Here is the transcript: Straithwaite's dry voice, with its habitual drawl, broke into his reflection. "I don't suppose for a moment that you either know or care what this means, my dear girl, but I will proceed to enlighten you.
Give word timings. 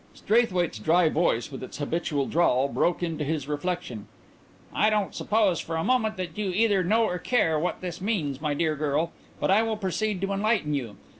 Straithwaite's 0.15 0.79
dry 0.79 1.09
voice, 1.09 1.51
with 1.51 1.61
its 1.61 1.77
habitual 1.77 2.25
drawl, 2.25 2.67
broke 2.67 3.03
into 3.03 3.23
his 3.23 3.47
reflection. 3.47 4.07
"I 4.73 4.89
don't 4.89 5.13
suppose 5.13 5.59
for 5.59 5.75
a 5.75 5.83
moment 5.83 6.17
that 6.17 6.35
you 6.39 6.49
either 6.49 6.83
know 6.83 7.03
or 7.03 7.19
care 7.19 7.59
what 7.59 7.81
this 7.81 8.01
means, 8.01 8.41
my 8.41 8.55
dear 8.55 8.75
girl, 8.75 9.11
but 9.39 9.51
I 9.51 9.61
will 9.61 9.77
proceed 9.77 10.19
to 10.21 10.31
enlighten 10.33 10.73
you. 10.73 10.97